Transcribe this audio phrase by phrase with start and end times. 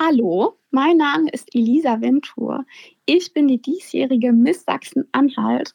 [0.00, 2.64] Hallo, mein Name ist Elisa Ventur.
[3.04, 5.74] Ich bin die diesjährige Miss Sachsen-Anhalt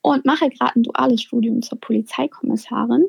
[0.00, 3.04] und mache gerade ein duales Studium zur Polizeikommissarin.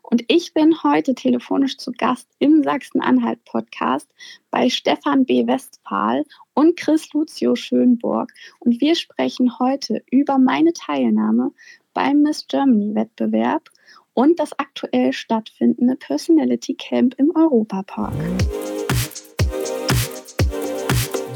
[0.00, 4.08] Und ich bin heute telefonisch zu Gast im Sachsen-Anhalt-Podcast
[4.50, 5.46] bei Stefan B.
[5.46, 8.32] Westphal und Chris Lucio Schönburg.
[8.60, 11.52] Und wir sprechen heute über meine Teilnahme
[11.92, 13.68] beim Miss Germany-Wettbewerb
[14.14, 18.14] und das aktuell stattfindende Personality Camp im Europapark.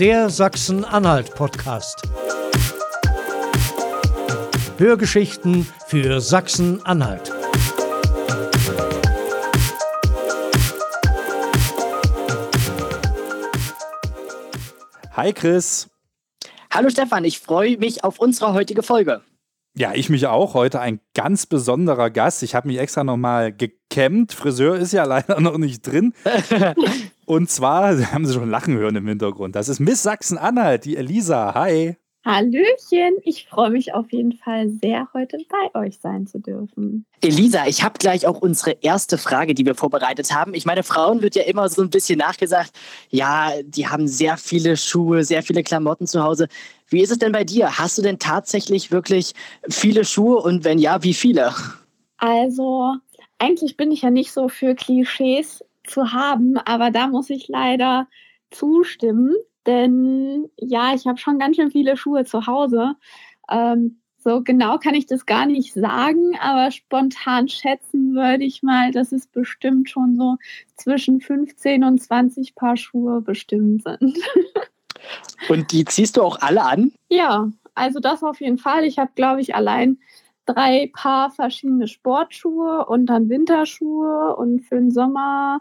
[0.01, 2.03] Der Sachsen-Anhalt-Podcast.
[4.79, 7.31] Hörgeschichten für Sachsen-Anhalt.
[15.13, 15.91] Hi Chris.
[16.71, 19.21] Hallo Stefan, ich freue mich auf unsere heutige Folge.
[19.75, 20.53] Ja, ich mich auch.
[20.53, 22.43] Heute ein ganz besonderer Gast.
[22.43, 24.33] Ich habe mich extra nochmal gekämmt.
[24.33, 26.15] Friseur ist ja leider noch nicht drin.
[27.27, 29.57] Und zwar haben Sie schon Lachen hören im Hintergrund.
[29.57, 31.55] Das ist Miss Sachsen-Anhalt, die Elisa.
[31.55, 31.97] Hi.
[32.25, 37.05] Hallöchen, ich freue mich auf jeden Fall sehr, heute bei euch sein zu dürfen.
[37.21, 40.55] Elisa, ich habe gleich auch unsere erste Frage, die wir vorbereitet haben.
[40.55, 42.71] Ich meine, Frauen wird ja immer so ein bisschen nachgesagt,
[43.11, 46.47] ja, die haben sehr viele Schuhe, sehr viele Klamotten zu Hause.
[46.87, 47.77] Wie ist es denn bei dir?
[47.79, 49.33] Hast du denn tatsächlich wirklich
[49.69, 51.53] viele Schuhe und wenn ja, wie viele?
[52.19, 52.95] Also,
[53.39, 58.09] eigentlich bin ich ja nicht so für Klischees zu haben, aber da muss ich leider
[58.51, 59.35] zustimmen.
[59.67, 62.95] Denn ja, ich habe schon ganz schön viele Schuhe zu Hause.
[63.49, 68.93] Ähm, so genau kann ich das gar nicht sagen, aber spontan schätzen würde ich mal,
[68.93, 70.37] dass es bestimmt schon so
[70.77, 74.19] zwischen 15 und 20 Paar Schuhe bestimmt sind.
[75.49, 76.93] Und die ziehst du auch alle an?
[77.09, 78.85] Ja, also das auf jeden Fall.
[78.85, 79.99] Ich habe, glaube ich, allein
[80.47, 85.59] drei Paar verschiedene Sportschuhe und dann Winterschuhe und für den Sommer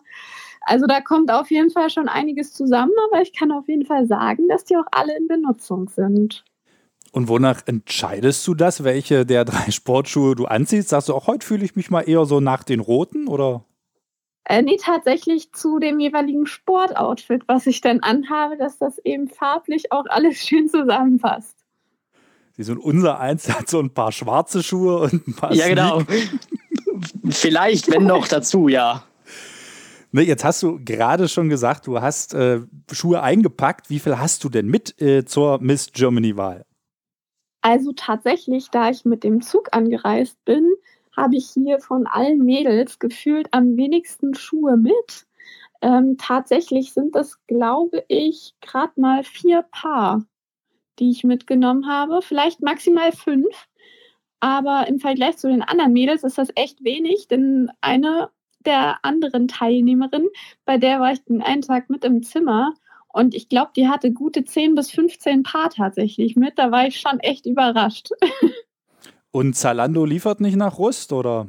[0.62, 4.06] also da kommt auf jeden Fall schon einiges zusammen, aber ich kann auf jeden Fall
[4.06, 6.46] sagen, dass die auch alle in Benutzung sind.
[7.12, 10.90] Und wonach entscheidest du das, welche der drei Sportschuhe du anziehst?
[10.90, 13.66] Sagst du auch, heute fühle ich mich mal eher so nach den roten oder?
[14.46, 19.92] Äh, nee, tatsächlich zu dem jeweiligen Sportoutfit, was ich dann anhabe, dass das eben farblich
[19.92, 21.58] auch alles schön zusammenpasst.
[22.54, 26.04] Sie so unser Eins hat so ein paar schwarze Schuhe und ein paar Ja, genau.
[27.30, 29.04] Vielleicht, wenn noch dazu, ja.
[30.12, 32.60] Ne, jetzt hast du gerade schon gesagt, du hast äh,
[32.92, 33.90] Schuhe eingepackt.
[33.90, 36.66] Wie viel hast du denn mit äh, zur Miss Germany-Wahl?
[37.62, 40.68] Also tatsächlich, da ich mit dem Zug angereist bin,
[41.16, 45.28] habe ich hier von allen Mädels gefühlt am wenigsten Schuhe mit.
[45.82, 50.24] Ähm, tatsächlich sind das, glaube ich, gerade mal vier Paar,
[51.02, 52.22] die ich mitgenommen habe.
[52.22, 53.68] Vielleicht maximal fünf.
[54.40, 58.30] Aber im Vergleich zu den anderen Mädels ist das echt wenig, denn eine
[58.66, 60.28] der anderen Teilnehmerin,
[60.66, 62.74] bei der war ich den einen Tag mit im Zimmer
[63.14, 66.58] und ich glaube, die hatte gute 10 bis 15 Paar tatsächlich mit.
[66.58, 68.10] Da war ich schon echt überrascht.
[69.34, 71.48] Und Zalando liefert nicht nach Rust, oder?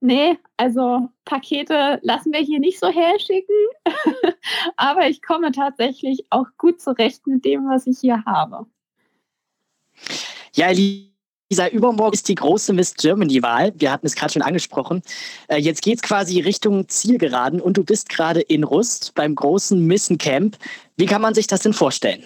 [0.00, 3.54] Nee, also Pakete lassen wir hier nicht so herschicken.
[4.76, 8.66] Aber ich komme tatsächlich auch gut zurecht mit dem, was ich hier habe.
[10.54, 13.72] Ja, dieser Übermorgen ist die große Miss Germany-Wahl.
[13.76, 15.02] Wir hatten es gerade schon angesprochen.
[15.48, 19.86] Äh, jetzt geht es quasi Richtung Zielgeraden und du bist gerade in Rust beim großen
[19.86, 20.56] Missen-Camp.
[20.96, 22.24] Wie kann man sich das denn vorstellen?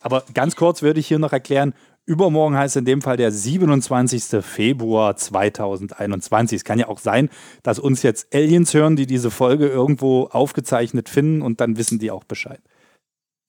[0.00, 4.44] Aber ganz kurz würde ich hier noch erklären, Übermorgen heißt in dem Fall der 27.
[4.44, 6.56] Februar 2021.
[6.56, 7.30] Es kann ja auch sein,
[7.62, 12.10] dass uns jetzt Aliens hören, die diese Folge irgendwo aufgezeichnet finden und dann wissen die
[12.10, 12.60] auch Bescheid.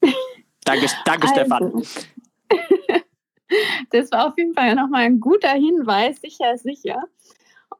[0.66, 1.34] danke, danke also.
[1.34, 1.84] Stefan.
[3.90, 7.02] das war auf jeden Fall nochmal ein guter Hinweis, sicher, sicher.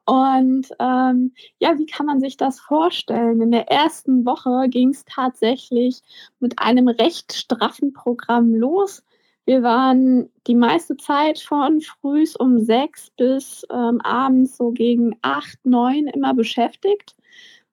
[0.06, 3.40] Und ähm, ja, wie kann man sich das vorstellen?
[3.40, 6.02] In der ersten Woche ging es tatsächlich
[6.40, 9.03] mit einem recht straffen Programm los.
[9.46, 15.58] Wir waren die meiste Zeit von früh um sechs bis ähm, abends so gegen acht,
[15.64, 17.14] neun immer beschäftigt.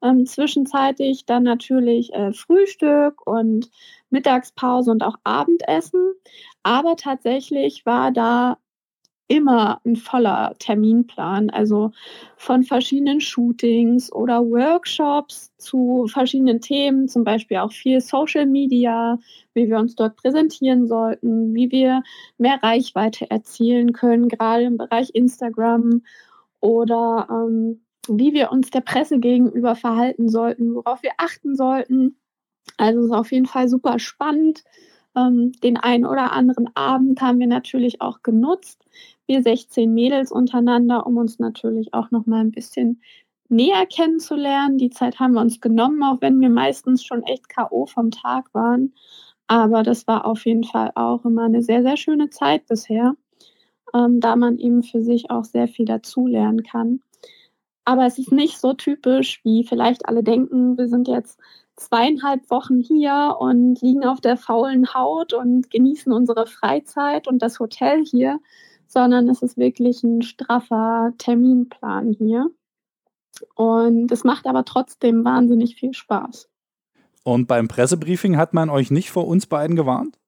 [0.03, 3.69] Ähm, zwischenzeitlich dann natürlich äh, Frühstück und
[4.09, 6.13] Mittagspause und auch Abendessen.
[6.63, 8.57] Aber tatsächlich war da
[9.31, 11.92] immer ein voller Terminplan, also
[12.36, 19.19] von verschiedenen Shootings oder Workshops zu verschiedenen Themen, zum Beispiel auch viel Social Media,
[19.54, 22.04] wie wir uns dort präsentieren sollten, wie wir
[22.38, 26.01] mehr Reichweite erzielen können, gerade im Bereich Instagram
[26.60, 27.80] oder ähm,
[28.10, 32.18] wie wir uns der Presse gegenüber verhalten sollten, worauf wir achten sollten.
[32.75, 34.66] Also es ist auf jeden Fall super spannend.
[35.16, 38.81] Ähm, den einen oder anderen Abend haben wir natürlich auch genutzt.
[39.31, 43.01] Wir 16 Mädels untereinander, um uns natürlich auch noch mal ein bisschen
[43.48, 44.78] näher kennenzulernen.
[44.78, 47.86] Die Zeit haben wir uns genommen, auch wenn wir meistens schon echt K.O.
[47.86, 48.94] vom Tag waren.
[49.48, 53.16] Aber das war auf jeden Fall auch immer eine sehr, sehr schöne Zeit bisher,
[53.94, 57.00] ähm, da man eben für sich auch sehr viel dazulernen kann.
[57.86, 61.39] Aber es ist nicht so typisch, wie vielleicht alle denken, wir sind jetzt
[61.77, 67.62] zweieinhalb Wochen hier und liegen auf der faulen Haut und genießen unsere Freizeit und das
[67.62, 68.42] Hotel hier,
[68.91, 72.49] sondern es ist wirklich ein straffer Terminplan hier.
[73.55, 76.49] Und es macht aber trotzdem wahnsinnig viel Spaß.
[77.23, 80.19] Und beim Pressebriefing hat man euch nicht vor uns beiden gewarnt?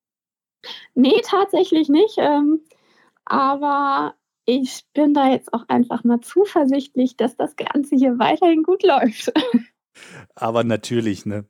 [0.95, 2.17] Nee, tatsächlich nicht.
[2.17, 2.61] Ähm,
[3.25, 4.15] aber
[4.45, 9.33] ich bin da jetzt auch einfach mal zuversichtlich, dass das Ganze hier weiterhin gut läuft.
[10.35, 11.45] Aber natürlich, ne?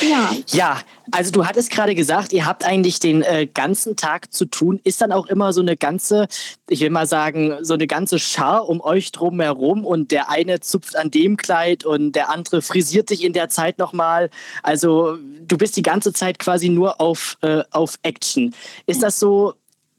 [0.00, 0.30] Ja.
[0.48, 0.80] ja,
[1.10, 4.80] also du hattest gerade gesagt, ihr habt eigentlich den äh, ganzen Tag zu tun.
[4.84, 6.28] Ist dann auch immer so eine ganze,
[6.68, 10.60] ich will mal sagen, so eine ganze Schar um euch drum herum und der eine
[10.60, 14.30] zupft an dem Kleid und der andere frisiert dich in der Zeit nochmal.
[14.62, 18.54] Also du bist die ganze Zeit quasi nur auf, äh, auf Action.
[18.86, 19.54] Ist das so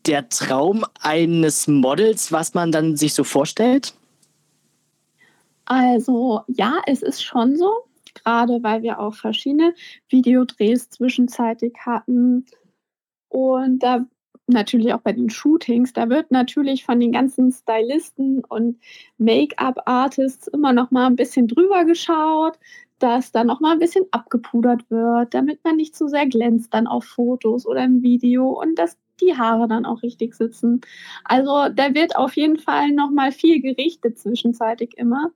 [0.05, 3.93] der Traum eines Models, was man dann sich so vorstellt?
[5.65, 9.73] Also ja, es ist schon so gerade weil wir auch verschiedene
[10.09, 12.45] Videodrehs zwischenzeitig hatten.
[13.29, 14.05] Und da
[14.47, 18.79] natürlich auch bei den Shootings, da wird natürlich von den ganzen Stylisten und
[19.17, 22.57] Make-up-Artists immer noch mal ein bisschen drüber geschaut,
[22.97, 26.87] dass da noch mal ein bisschen abgepudert wird, damit man nicht zu sehr glänzt dann
[26.87, 30.81] auf Fotos oder im Video und dass die Haare dann auch richtig sitzen.
[31.23, 35.31] Also da wird auf jeden Fall noch mal viel gerichtet zwischenzeitig immer.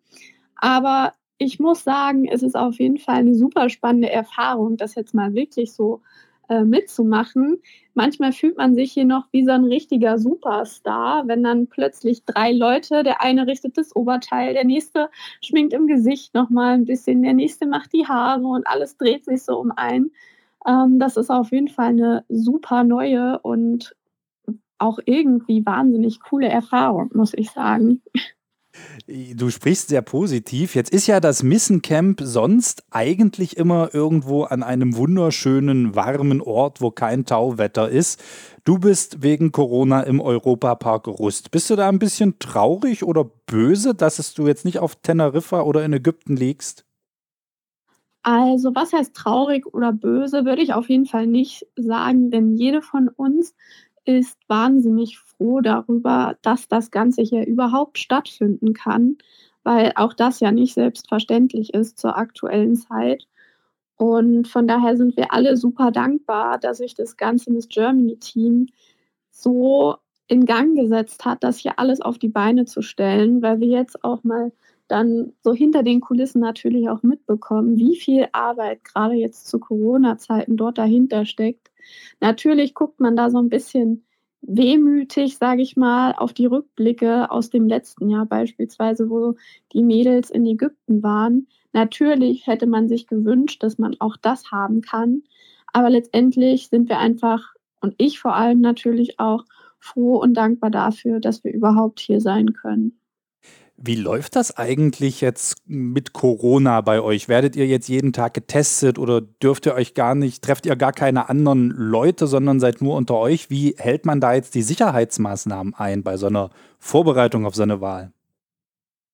[0.55, 5.13] Aber ich muss sagen, es ist auf jeden Fall eine super spannende Erfahrung, das jetzt
[5.13, 6.01] mal wirklich so
[6.49, 7.61] äh, mitzumachen.
[7.93, 12.51] Manchmal fühlt man sich hier noch wie so ein richtiger Superstar, wenn dann plötzlich drei
[12.51, 15.09] Leute, der eine richtet das Oberteil, der nächste
[15.41, 19.43] schminkt im Gesicht nochmal ein bisschen, der nächste macht die Haare und alles dreht sich
[19.43, 20.11] so um einen.
[20.67, 23.95] Ähm, das ist auf jeden Fall eine super neue und
[24.77, 28.01] auch irgendwie wahnsinnig coole Erfahrung, muss ich sagen.
[29.07, 30.75] Du sprichst sehr positiv.
[30.75, 36.89] Jetzt ist ja das Missencamp sonst eigentlich immer irgendwo an einem wunderschönen, warmen Ort, wo
[36.89, 38.23] kein Tauwetter ist.
[38.63, 41.51] Du bist wegen Corona im Europapark Rust.
[41.51, 45.83] Bist du da ein bisschen traurig oder böse, dass du jetzt nicht auf Teneriffa oder
[45.83, 46.85] in Ägypten liegst?
[48.23, 52.81] Also, was heißt traurig oder böse, würde ich auf jeden Fall nicht sagen, denn jede
[52.81, 53.53] von uns
[54.05, 59.17] ist wahnsinnig froh darüber, dass das Ganze hier überhaupt stattfinden kann,
[59.63, 63.27] weil auch das ja nicht selbstverständlich ist zur aktuellen Zeit.
[63.97, 68.67] Und von daher sind wir alle super dankbar, dass sich das ganze Miss Germany Team
[69.31, 69.95] so
[70.27, 74.03] in Gang gesetzt hat, das hier alles auf die Beine zu stellen, weil wir jetzt
[74.03, 74.51] auch mal
[74.87, 80.57] dann so hinter den Kulissen natürlich auch mitbekommen, wie viel Arbeit gerade jetzt zu Corona-Zeiten
[80.57, 81.73] dort dahinter steckt
[82.19, 84.05] Natürlich guckt man da so ein bisschen
[84.41, 89.35] wehmütig, sage ich mal, auf die Rückblicke aus dem letzten Jahr beispielsweise, wo
[89.71, 91.47] die Mädels in Ägypten waren.
[91.71, 95.23] Natürlich hätte man sich gewünscht, dass man auch das haben kann.
[95.71, 99.45] Aber letztendlich sind wir einfach, und ich vor allem natürlich auch,
[99.79, 102.97] froh und dankbar dafür, dass wir überhaupt hier sein können.
[103.75, 107.27] Wie läuft das eigentlich jetzt mit Corona bei euch?
[107.27, 110.93] Werdet ihr jetzt jeden Tag getestet oder dürft ihr euch gar nicht, trefft ihr gar
[110.93, 113.49] keine anderen Leute, sondern seid nur unter euch?
[113.49, 117.81] Wie hält man da jetzt die Sicherheitsmaßnahmen ein bei so einer Vorbereitung auf so eine
[117.81, 118.13] Wahl?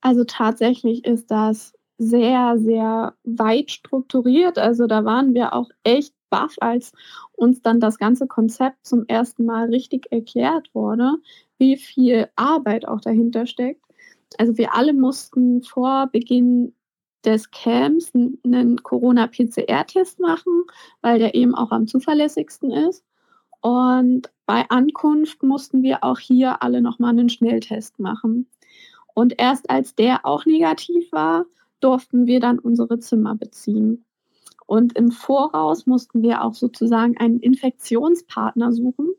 [0.01, 4.57] Also tatsächlich ist das sehr, sehr weit strukturiert.
[4.57, 6.91] Also da waren wir auch echt baff, als
[7.31, 11.15] uns dann das ganze Konzept zum ersten Mal richtig erklärt wurde,
[11.57, 13.81] wie viel Arbeit auch dahinter steckt
[14.37, 16.73] also wir alle mussten vor Beginn
[17.25, 20.63] des Camps einen Corona-PCR-Test machen,
[21.01, 23.03] weil der eben auch am zuverlässigsten ist.
[23.61, 28.47] Und bei Ankunft mussten wir auch hier alle nochmal einen Schnelltest machen.
[29.13, 31.45] Und erst als der auch negativ war,
[31.81, 34.05] durften wir dann unsere Zimmer beziehen.
[34.65, 39.09] Und im Voraus mussten wir auch sozusagen einen Infektionspartner suchen,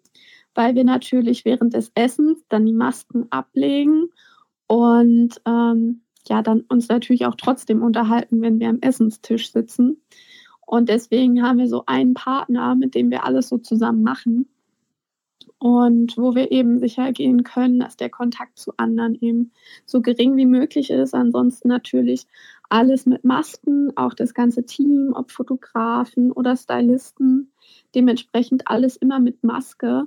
[0.54, 4.10] weil wir natürlich während des Essens dann die Masken ablegen
[4.70, 10.00] und ähm, ja, dann uns natürlich auch trotzdem unterhalten, wenn wir am Essenstisch sitzen.
[10.64, 14.48] Und deswegen haben wir so einen Partner, mit dem wir alles so zusammen machen
[15.58, 19.50] und wo wir eben sicher gehen können, dass der Kontakt zu anderen eben
[19.86, 21.16] so gering wie möglich ist.
[21.16, 22.28] Ansonsten natürlich
[22.68, 27.50] alles mit Masken, auch das ganze Team, ob Fotografen oder Stylisten,
[27.96, 30.06] dementsprechend alles immer mit Maske.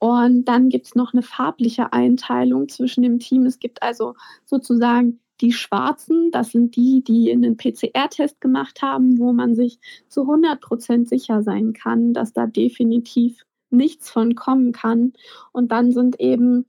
[0.00, 3.44] Und dann gibt es noch eine farbliche Einteilung zwischen dem Team.
[3.44, 4.14] Es gibt also
[4.46, 9.78] sozusagen die Schwarzen, das sind die, die einen PCR-Test gemacht haben, wo man sich
[10.08, 15.12] zu 100 Prozent sicher sein kann, dass da definitiv nichts von kommen kann.
[15.52, 16.64] Und dann sind eben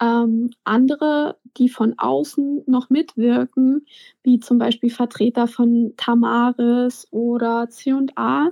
[0.00, 3.86] ähm, andere, die von außen noch mitwirken,
[4.22, 8.50] wie zum Beispiel Vertreter von Tamaris oder C&A,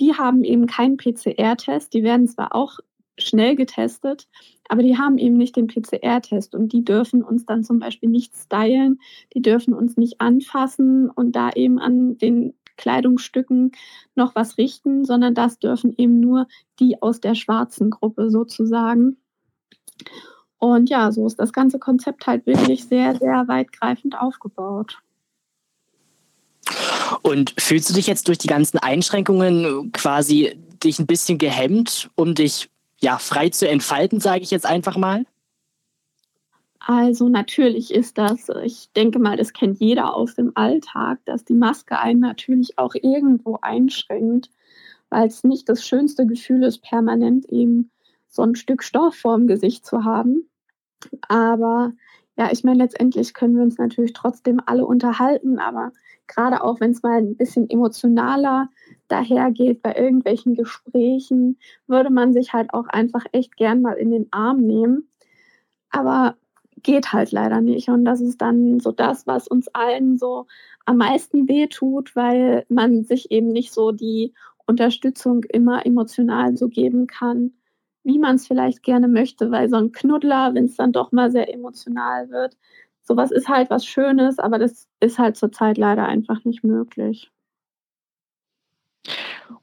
[0.00, 1.94] die haben eben keinen PCR-Test.
[1.94, 2.80] Die werden zwar auch
[3.18, 4.28] schnell getestet,
[4.68, 8.34] aber die haben eben nicht den PCR-Test und die dürfen uns dann zum Beispiel nicht
[8.34, 9.00] stylen,
[9.34, 13.72] die dürfen uns nicht anfassen und da eben an den Kleidungsstücken
[14.14, 16.46] noch was richten, sondern das dürfen eben nur
[16.80, 19.18] die aus der schwarzen Gruppe sozusagen.
[20.58, 24.98] Und ja, so ist das ganze Konzept halt wirklich sehr, sehr weitgreifend aufgebaut.
[27.22, 32.34] Und fühlst du dich jetzt durch die ganzen Einschränkungen quasi dich ein bisschen gehemmt, um
[32.34, 32.71] dich
[33.02, 35.26] ja frei zu entfalten, sage ich jetzt einfach mal?
[36.78, 41.54] Also natürlich ist das, ich denke mal, das kennt jeder aus dem Alltag, dass die
[41.54, 44.50] Maske einen natürlich auch irgendwo einschränkt,
[45.08, 47.90] weil es nicht das schönste Gefühl ist, permanent eben
[48.28, 50.48] so ein Stück Stoff vorm Gesicht zu haben.
[51.28, 51.92] Aber
[52.36, 55.92] ja, ich meine, letztendlich können wir uns natürlich trotzdem alle unterhalten, aber
[56.26, 58.68] gerade auch wenn es mal ein bisschen emotionaler
[59.08, 64.28] dahergeht bei irgendwelchen Gesprächen, würde man sich halt auch einfach echt gern mal in den
[64.30, 65.08] Arm nehmen.
[65.90, 66.36] Aber
[66.82, 67.88] geht halt leider nicht.
[67.88, 70.46] Und das ist dann so das, was uns allen so
[70.86, 74.32] am meisten wehtut, weil man sich eben nicht so die
[74.66, 77.52] Unterstützung immer emotional so geben kann,
[78.04, 81.30] wie man es vielleicht gerne möchte, weil so ein Knuddler, wenn es dann doch mal
[81.30, 82.56] sehr emotional wird,
[83.02, 87.30] sowas ist halt was Schönes, aber das ist halt zurzeit leider einfach nicht möglich.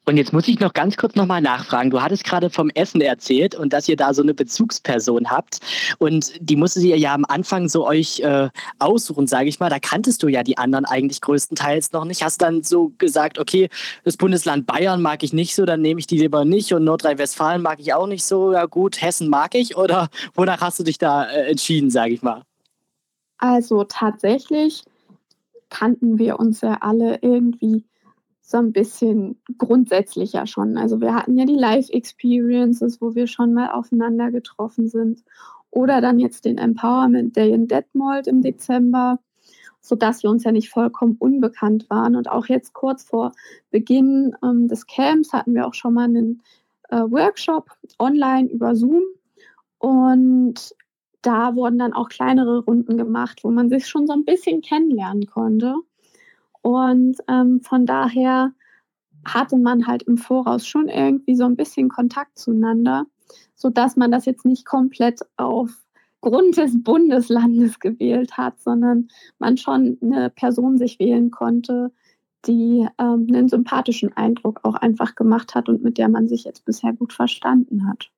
[0.06, 1.92] Und jetzt muss ich noch ganz kurz nochmal nachfragen.
[1.92, 5.60] Du hattest gerade vom Essen erzählt und dass ihr da so eine Bezugsperson habt.
[6.00, 9.70] Und die musste ihr ja am Anfang so euch äh, aussuchen, sage ich mal.
[9.70, 12.24] Da kanntest du ja die anderen eigentlich größtenteils noch nicht.
[12.24, 13.70] Hast dann so gesagt, okay,
[14.04, 16.74] das Bundesland Bayern mag ich nicht so, dann nehme ich die lieber nicht.
[16.74, 18.54] Und Nordrhein-Westfalen mag ich auch nicht so.
[18.54, 19.78] Ja gut, Hessen mag ich.
[19.78, 22.44] Oder wonach hast du dich da äh, entschieden, sage ich mal?
[23.38, 24.84] Also tatsächlich
[25.70, 27.86] kannten wir uns ja alle irgendwie
[28.50, 30.76] so ein bisschen grundsätzlicher schon.
[30.76, 35.24] Also wir hatten ja die Live-Experiences, wo wir schon mal aufeinander getroffen sind.
[35.70, 39.20] Oder dann jetzt den Empowerment Day in Detmold im Dezember,
[39.82, 42.16] sodass wir uns ja nicht vollkommen unbekannt waren.
[42.16, 43.34] Und auch jetzt kurz vor
[43.70, 46.42] Beginn ähm, des Camps hatten wir auch schon mal einen
[46.90, 49.04] äh, Workshop online über Zoom.
[49.78, 50.74] Und
[51.22, 55.28] da wurden dann auch kleinere Runden gemacht, wo man sich schon so ein bisschen kennenlernen
[55.28, 55.76] konnte.
[56.62, 58.52] Und ähm, von daher
[59.26, 63.06] hatte man halt im Voraus schon irgendwie so ein bisschen Kontakt zueinander,
[63.56, 70.30] sodass man das jetzt nicht komplett aufgrund des Bundeslandes gewählt hat, sondern man schon eine
[70.30, 71.92] Person sich wählen konnte,
[72.46, 76.64] die ähm, einen sympathischen Eindruck auch einfach gemacht hat und mit der man sich jetzt
[76.66, 78.12] bisher gut verstanden hat.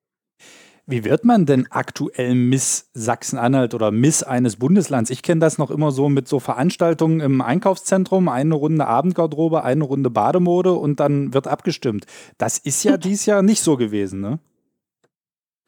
[0.84, 5.10] Wie wird man denn aktuell Miss Sachsen-Anhalt oder Miss eines Bundeslands?
[5.10, 9.84] Ich kenne das noch immer so mit so Veranstaltungen im Einkaufszentrum, eine Runde Abendgarderobe, eine
[9.84, 12.06] Runde Bademode und dann wird abgestimmt.
[12.36, 14.40] Das ist ja dies Jahr nicht so gewesen, ne?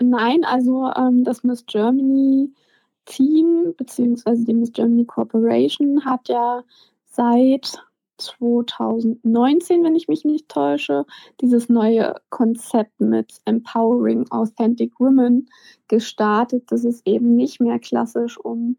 [0.02, 2.52] Nein, also ähm, das Miss Germany
[3.04, 6.64] Team beziehungsweise die Miss Germany Corporation hat ja
[7.11, 7.85] seit
[8.18, 11.04] 2019, wenn ich mich nicht täusche,
[11.40, 15.49] dieses neue Konzept mit Empowering Authentic Women
[15.88, 16.64] gestartet.
[16.68, 18.76] Das ist eben nicht mehr klassisch um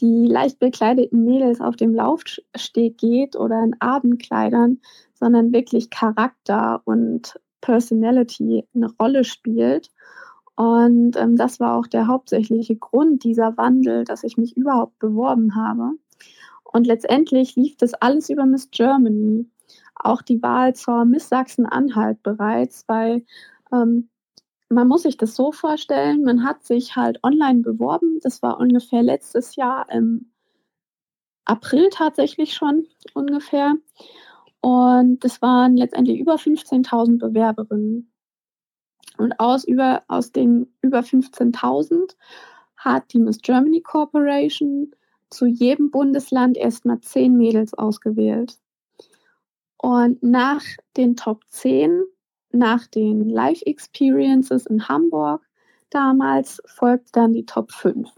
[0.00, 4.80] die leicht bekleideten Mädels auf dem Laufsteg geht oder in Abendkleidern,
[5.14, 9.90] sondern wirklich Charakter und Personality eine Rolle spielt.
[10.54, 15.54] Und ähm, das war auch der hauptsächliche Grund dieser Wandel, dass ich mich überhaupt beworben
[15.54, 15.92] habe.
[16.76, 19.48] Und letztendlich lief das alles über Miss Germany.
[19.94, 23.24] Auch die Wahl zur Miss Sachsen-Anhalt bereits, weil
[23.72, 24.10] ähm,
[24.68, 28.20] man muss sich das so vorstellen, man hat sich halt online beworben.
[28.20, 30.30] Das war ungefähr letztes Jahr im
[31.46, 33.76] April tatsächlich schon ungefähr.
[34.60, 38.12] Und das waren letztendlich über 15.000 Bewerberinnen.
[39.16, 42.16] Und aus, über, aus den über 15.000
[42.76, 44.92] hat die Miss Germany Corporation
[45.30, 48.58] zu jedem Bundesland erstmal zehn Mädels ausgewählt.
[49.78, 50.62] Und nach
[50.96, 52.04] den Top 10,
[52.50, 55.42] nach den Live Experiences in Hamburg
[55.90, 58.08] damals, folgte dann die Top 5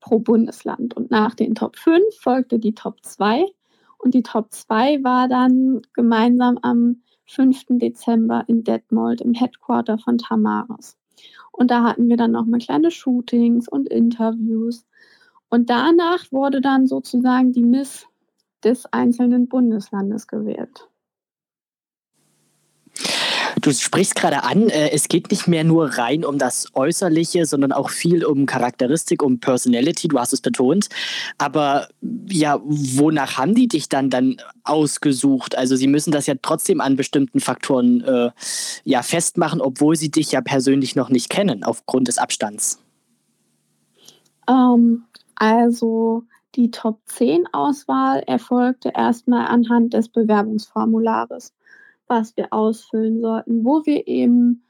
[0.00, 0.94] pro Bundesland.
[0.94, 3.46] Und nach den Top 5 folgte die Top 2.
[3.98, 7.66] Und die Top 2 war dann gemeinsam am 5.
[7.78, 10.96] Dezember in Detmold im Headquarter von Tamaris.
[11.52, 14.86] Und da hatten wir dann noch mal kleine Shootings und Interviews.
[15.50, 18.06] Und danach wurde dann sozusagen die Miss
[18.64, 20.88] des einzelnen Bundeslandes gewählt.
[23.60, 27.72] Du sprichst gerade an, äh, es geht nicht mehr nur rein um das Äußerliche, sondern
[27.72, 30.88] auch viel um Charakteristik, um Personality, du hast es betont.
[31.36, 31.88] Aber
[32.28, 35.58] ja, wonach haben die dich dann dann ausgesucht?
[35.58, 38.30] Also sie müssen das ja trotzdem an bestimmten Faktoren äh,
[38.84, 42.82] ja festmachen, obwohl sie dich ja persönlich noch nicht kennen, aufgrund des Abstands.
[44.48, 45.04] Ähm,
[45.40, 46.22] also
[46.54, 51.52] die Top 10 Auswahl erfolgte erstmal anhand des Bewerbungsformulares
[52.10, 54.64] was wir ausfüllen sollten, wo wir eben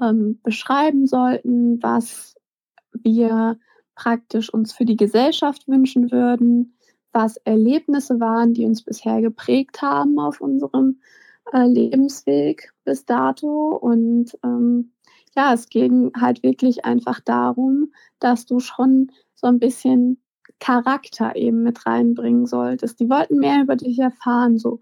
[0.00, 2.34] ähm, beschreiben sollten, was
[2.92, 3.58] wir
[3.94, 6.76] praktisch uns für die Gesellschaft wünschen würden,
[7.12, 11.00] was Erlebnisse waren, die uns bisher geprägt haben auf unserem
[11.52, 13.76] äh, Lebensweg bis dato.
[13.76, 14.92] Und ähm,
[15.36, 20.20] ja, es ging halt wirklich einfach darum, dass du schon so ein bisschen
[20.58, 22.98] Charakter eben mit reinbringen solltest.
[23.00, 24.80] Die wollten mehr über dich erfahren, so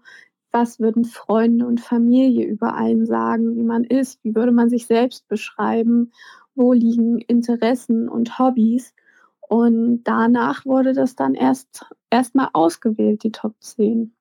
[0.51, 4.87] was würden Freunde und Familie über einen sagen, wie man ist, wie würde man sich
[4.87, 6.13] selbst beschreiben,
[6.55, 8.93] wo liegen Interessen und Hobbys.
[9.41, 14.14] Und danach wurde das dann erst erstmal ausgewählt, die Top 10.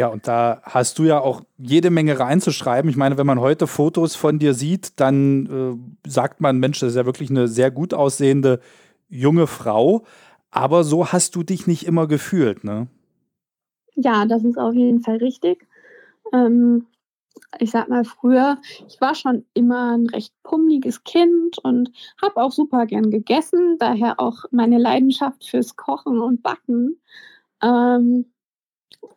[0.00, 2.90] Ja, und da hast du ja auch jede Menge reinzuschreiben.
[2.90, 6.92] Ich meine, wenn man heute Fotos von dir sieht, dann äh, sagt man, Mensch, das
[6.92, 8.60] ist ja wirklich eine sehr gut aussehende
[9.10, 10.04] junge Frau.
[10.50, 12.86] Aber so hast du dich nicht immer gefühlt, ne?
[13.94, 15.66] Ja, das ist auf jeden Fall richtig.
[16.32, 16.86] Ähm,
[17.58, 18.56] ich sag mal früher,
[18.88, 21.92] ich war schon immer ein recht pummeliges Kind und
[22.22, 26.98] habe auch super gern gegessen, daher auch meine Leidenschaft fürs Kochen und Backen.
[27.62, 28.24] Ähm,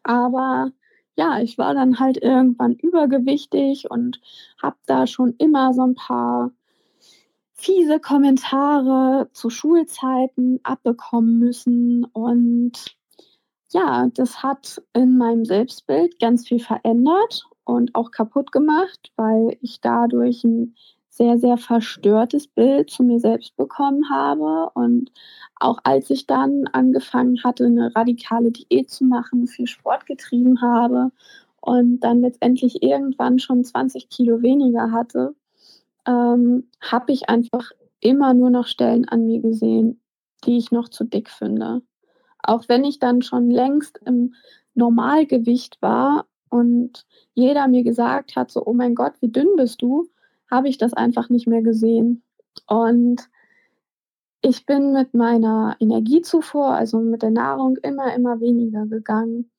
[0.03, 0.71] aber
[1.15, 4.19] ja, ich war dann halt irgendwann übergewichtig und
[4.61, 6.51] habe da schon immer so ein paar
[7.53, 12.03] fiese Kommentare zu Schulzeiten abbekommen müssen.
[12.05, 12.97] Und
[13.71, 19.81] ja, das hat in meinem Selbstbild ganz viel verändert und auch kaputt gemacht, weil ich
[19.81, 20.75] dadurch ein
[21.13, 24.71] sehr, sehr verstörtes Bild zu mir selbst bekommen habe.
[24.73, 25.11] Und
[25.59, 31.11] auch als ich dann angefangen hatte, eine radikale Diät zu machen, viel Sport getrieben habe
[31.61, 35.35] und dann letztendlich irgendwann schon 20 Kilo weniger hatte,
[36.07, 40.01] ähm, habe ich einfach immer nur noch Stellen an mir gesehen,
[40.45, 41.83] die ich noch zu dick finde.
[42.41, 44.33] Auch wenn ich dann schon längst im
[44.73, 50.09] Normalgewicht war und jeder mir gesagt hat, so, oh mein Gott, wie dünn bist du,
[50.53, 52.23] habe ich das einfach nicht mehr gesehen.
[52.67, 53.29] Und
[54.41, 59.49] ich bin mit meiner Energiezufuhr, also mit der Nahrung, immer, immer weniger gegangen.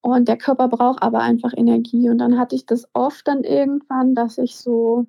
[0.00, 2.08] Und der Körper braucht aber einfach Energie.
[2.08, 5.06] Und dann hatte ich das oft dann irgendwann, dass ich so,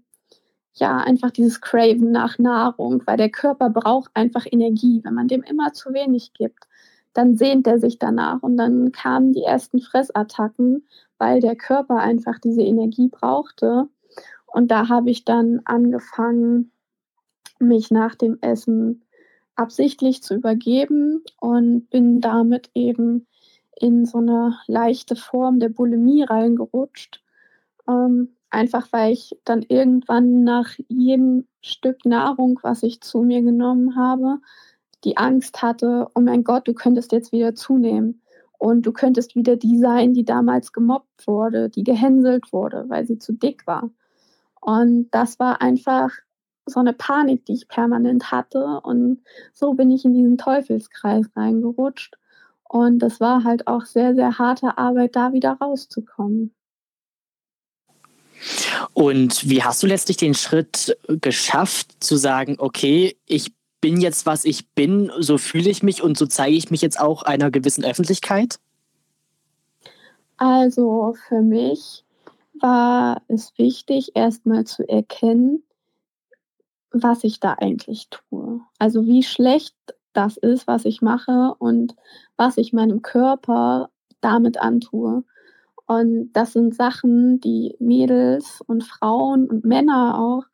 [0.73, 5.01] ja, einfach dieses Craven nach Nahrung, weil der Körper braucht einfach Energie.
[5.03, 6.67] Wenn man dem immer zu wenig gibt,
[7.13, 10.85] dann sehnt er sich danach und dann kamen die ersten Fressattacken,
[11.17, 13.87] weil der Körper einfach diese Energie brauchte.
[14.55, 16.71] Und da habe ich dann angefangen,
[17.59, 19.03] mich nach dem Essen
[19.57, 23.27] absichtlich zu übergeben und bin damit eben
[23.77, 27.21] in so eine leichte Form der Bulimie reingerutscht.
[27.85, 33.97] Ähm, einfach weil ich dann irgendwann nach jedem Stück Nahrung, was ich zu mir genommen
[33.97, 34.37] habe,
[35.03, 38.21] die Angst hatte, oh mein Gott, du könntest jetzt wieder zunehmen
[38.57, 43.17] und du könntest wieder die sein, die damals gemobbt wurde, die gehänselt wurde, weil sie
[43.17, 43.89] zu dick war.
[44.65, 46.09] Und das war einfach
[46.65, 48.81] so eine Panik, die ich permanent hatte.
[48.81, 49.21] Und
[49.53, 52.15] so bin ich in diesen Teufelskreis reingerutscht.
[52.63, 56.51] Und das war halt auch sehr, sehr harte Arbeit, da wieder rauszukommen.
[58.95, 64.45] Und wie hast du letztlich den Schritt geschafft, zu sagen, okay, ich bin jetzt, was
[64.45, 67.85] ich bin, so fühle ich mich und so zeige ich mich jetzt auch einer gewissen
[67.85, 68.57] Öffentlichkeit?
[70.37, 72.04] Also für mich
[72.61, 75.63] war es wichtig, erstmal zu erkennen,
[76.91, 78.61] was ich da eigentlich tue.
[78.79, 79.75] Also wie schlecht
[80.13, 81.95] das ist, was ich mache und
[82.37, 83.89] was ich meinem Körper
[84.21, 85.23] damit antue.
[85.87, 90.45] Und das sind Sachen, die Mädels und Frauen und Männer auch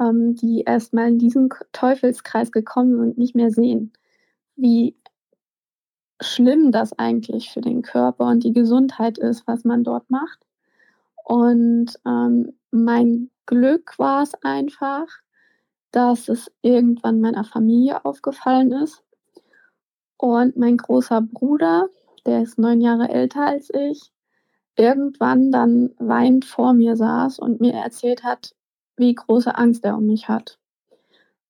[0.00, 3.92] ähm, die erstmal in diesen Teufelskreis gekommen sind, nicht mehr sehen,
[4.56, 4.96] wie
[6.20, 10.46] schlimm das eigentlich für den Körper und die Gesundheit ist, was man dort macht.
[11.24, 15.06] Und ähm, mein Glück war es einfach,
[15.90, 19.02] dass es irgendwann meiner Familie aufgefallen ist.
[20.18, 21.88] Und mein großer Bruder,
[22.26, 24.12] der ist neun Jahre älter als ich,
[24.76, 28.54] irgendwann dann weinend vor mir saß und mir erzählt hat,
[28.96, 30.58] wie große Angst er um mich hat.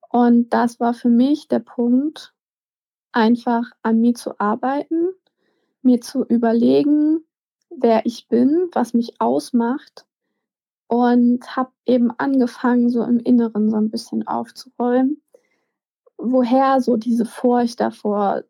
[0.08, 2.32] Und das war für mich der Punkt,
[3.10, 5.08] einfach an mir zu arbeiten,
[5.82, 7.24] mir zu überlegen,
[7.78, 10.06] wer ich bin, was mich ausmacht
[10.88, 15.22] und habe eben angefangen, so im Inneren so ein bisschen aufzuräumen,
[16.18, 18.44] woher so diese Furcht davor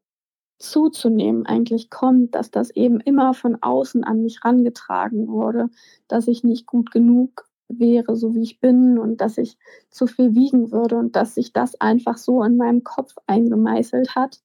[0.59, 5.69] zuzunehmen eigentlich kommt, dass das eben immer von außen an mich rangetragen wurde,
[6.09, 9.59] dass ich nicht gut genug wäre, so wie ich bin und dass ich
[9.91, 14.41] zu viel wiegen würde und dass sich das einfach so in meinem Kopf eingemeißelt hat,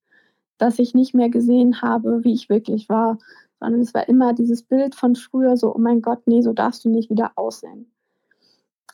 [0.57, 3.17] dass ich nicht mehr gesehen habe, wie ich wirklich war,
[3.59, 6.85] sondern es war immer dieses Bild von früher so, oh mein Gott, nee, so darfst
[6.85, 7.91] du nicht wieder aussehen.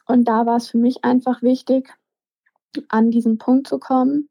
[0.07, 1.93] Und da war es für mich einfach wichtig,
[2.89, 4.29] an diesen Punkt zu kommen,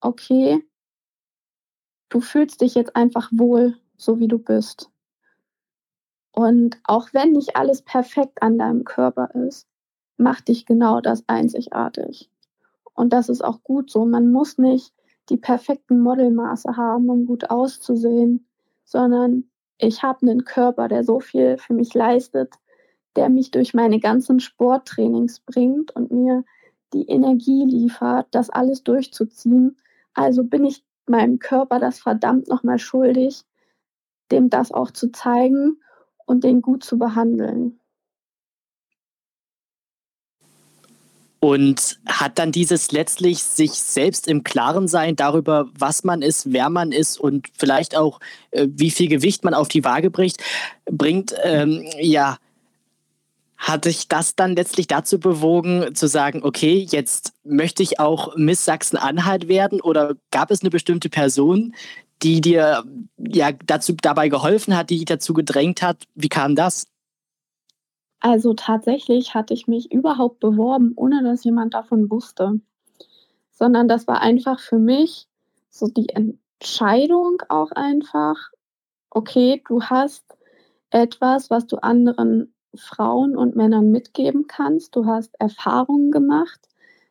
[0.00, 0.64] okay,
[2.08, 4.90] du fühlst dich jetzt einfach wohl, so wie du bist.
[6.32, 9.66] Und auch wenn nicht alles perfekt an deinem Körper ist,
[10.16, 12.30] macht dich genau das einzigartig.
[12.94, 14.04] Und das ist auch gut so.
[14.04, 14.92] Man muss nicht
[15.28, 18.46] die perfekten Modelmaße haben, um gut auszusehen,
[18.90, 19.44] sondern
[19.78, 22.52] ich habe einen Körper, der so viel für mich leistet,
[23.16, 26.44] der mich durch meine ganzen Sporttrainings bringt und mir
[26.92, 29.76] die Energie liefert, das alles durchzuziehen.
[30.12, 33.44] Also bin ich meinem Körper das verdammt nochmal schuldig,
[34.32, 35.80] dem das auch zu zeigen
[36.26, 37.79] und den gut zu behandeln.
[41.42, 46.68] Und hat dann dieses letztlich sich selbst im Klaren sein darüber, was man ist, wer
[46.68, 50.42] man ist und vielleicht auch, äh, wie viel Gewicht man auf die Waage bricht,
[50.84, 52.36] bringt, ähm, ja,
[53.60, 58.64] hat sich das dann letztlich dazu bewogen, zu sagen, okay, jetzt möchte ich auch Miss
[58.64, 59.82] Sachsen-Anhalt werden?
[59.82, 61.74] Oder gab es eine bestimmte Person,
[62.22, 62.84] die dir
[63.18, 66.04] ja dazu dabei geholfen hat, die dich dazu gedrängt hat?
[66.14, 66.86] Wie kam das?
[68.20, 72.60] Also tatsächlich hatte ich mich überhaupt beworben, ohne dass jemand davon wusste.
[73.50, 75.26] Sondern das war einfach für mich
[75.70, 78.36] so die Entscheidung auch einfach,
[79.10, 80.24] okay, du hast
[80.90, 84.94] etwas, was du anderen Frauen und Männern mitgeben kannst.
[84.96, 86.60] Du hast Erfahrungen gemacht,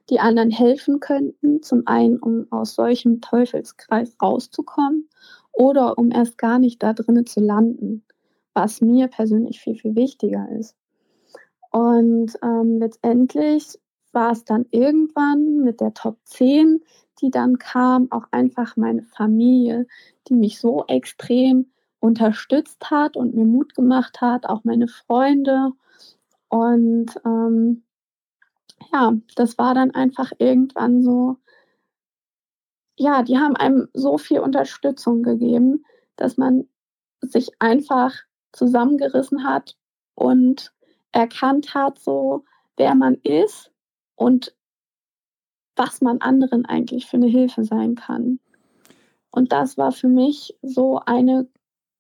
[0.10, 1.64] die anderen helfen könnten.
[1.64, 5.10] Zum einen, um aus solchem Teufelskreis rauszukommen
[5.52, 8.06] oder um erst gar nicht da drinnen zu landen,
[8.54, 10.79] was mir persönlich viel, viel wichtiger ist.
[11.72, 13.80] Und ähm, letztendlich
[14.12, 16.82] war es dann irgendwann mit der Top 10,
[17.22, 19.88] die dann kam, auch einfach meine Familie,
[20.28, 25.72] die mich so extrem unterstützt hat und mir Mut gemacht hat, auch meine Freunde.
[26.48, 27.84] Und ähm,
[28.92, 31.38] ja, das war dann einfach irgendwann so,
[32.96, 36.68] ja, die haben einem so viel Unterstützung gegeben, dass man
[37.22, 38.14] sich einfach
[38.52, 39.78] zusammengerissen hat
[40.16, 40.74] und
[41.12, 42.44] erkannt hat, so
[42.78, 43.72] wer man ist
[44.16, 44.56] und
[45.76, 48.40] was man anderen eigentlich für eine Hilfe sein kann.
[49.32, 51.48] Und das war für mich so eine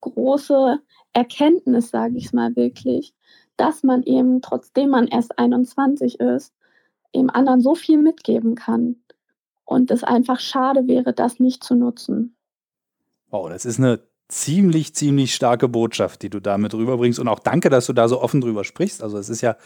[0.02, 0.80] große
[1.14, 3.14] Erkenntnis, sage ich es mal wirklich,
[3.58, 6.54] dass man eben, trotzdem man erst 21 ist,
[7.16, 8.98] dem anderen so viel mitgeben kann.
[9.66, 12.36] Und es einfach schade wäre, das nicht zu nutzen.
[13.30, 17.20] Wow, das ist eine ziemlich, ziemlich starke Botschaft, die du damit rüberbringst.
[17.20, 19.04] Und auch danke, dass du da so offen drüber sprichst.
[19.04, 19.58] Also es ist ja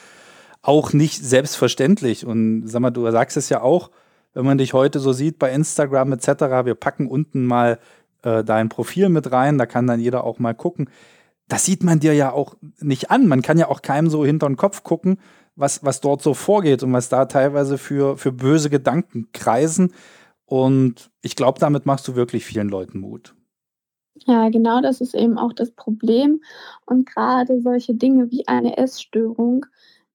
[0.62, 2.26] auch nicht selbstverständlich.
[2.26, 3.92] Und sag mal, du sagst es ja auch,
[4.34, 7.78] wenn man dich heute so sieht bei Instagram etc., wir packen unten mal
[8.24, 10.90] äh, dein Profil mit rein, da kann dann jeder auch mal gucken.
[11.50, 13.28] Das sieht man dir ja auch nicht an.
[13.28, 15.20] Man kann ja auch keinem so hinter den Kopf gucken,
[15.56, 19.94] was, was dort so vorgeht und was da teilweise für, für böse Gedanken kreisen.
[20.46, 23.36] Und ich glaube, damit machst du wirklich vielen Leuten Mut.
[24.16, 26.42] Ja, genau das ist eben auch das Problem.
[26.86, 29.66] Und gerade solche Dinge wie eine Essstörung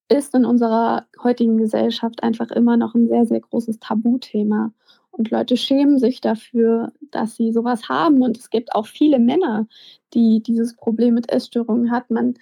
[0.08, 4.72] ist in unserer heutigen Gesellschaft einfach immer noch ein sehr, sehr großes Tabuthema.
[5.10, 8.22] Und Leute schämen sich dafür, dass sie sowas haben.
[8.22, 9.66] Und es gibt auch viele Männer,
[10.14, 12.10] die dieses Problem mit Essstörungen hat.
[12.10, 12.34] Man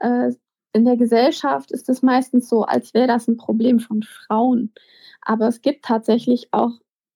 [0.00, 0.32] äh,
[0.72, 4.72] in der Gesellschaft ist es meistens so, als wäre das ein Problem von Frauen.
[5.20, 6.72] Aber es gibt tatsächlich auch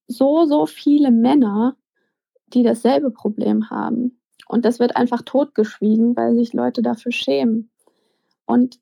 [0.07, 1.77] so, so viele Männer,
[2.49, 4.21] die dasselbe Problem haben.
[4.49, 7.71] Und das wird einfach totgeschwiegen, weil sich Leute dafür schämen.
[8.45, 8.79] Und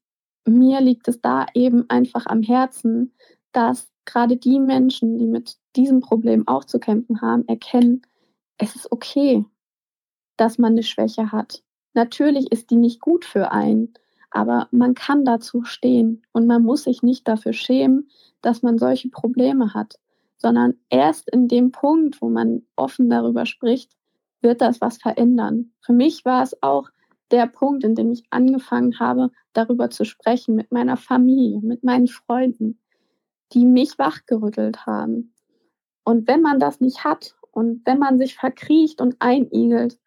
[0.47, 3.15] mir liegt es da eben einfach am Herzen,
[3.53, 8.03] dass gerade die Menschen, die mit diesem Problem auch zu kämpfen haben, erkennen,
[8.59, 9.45] es ist okay,
[10.37, 11.63] dass man eine Schwäche hat.
[11.95, 13.95] Natürlich ist die nicht gut für einen,
[14.31, 18.11] aber man kann dazu stehen und man muss sich nicht dafür schämen,
[18.43, 19.99] dass man solche Probleme hat,
[20.37, 23.93] sondern erst in dem Punkt, wo man offen darüber spricht,
[24.41, 25.73] wird das was verändern.
[25.81, 26.91] Für mich war es auch
[27.31, 32.09] der Punkt, in dem ich angefangen habe, darüber zu sprechen mit meiner Familie, mit meinen
[32.09, 32.79] Freunden,
[33.53, 35.35] die mich wachgerüttelt haben.
[36.05, 39.99] Und wenn man das nicht hat und wenn man sich verkriecht und einigelt,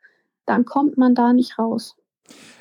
[0.45, 1.97] dann kommt man da nicht raus.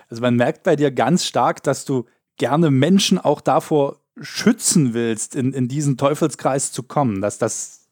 [0.09, 2.05] Also man merkt bei dir ganz stark, dass du
[2.37, 7.21] gerne Menschen auch davor schützen willst, in, in diesen Teufelskreis zu kommen.
[7.21, 7.89] Dass das,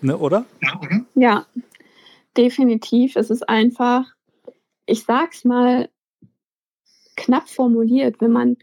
[0.00, 0.44] ne, oder?
[1.14, 1.46] Ja,
[2.36, 3.16] definitiv.
[3.16, 4.06] Es ist einfach,
[4.86, 5.88] ich sag's mal
[7.16, 8.56] knapp formuliert, wenn man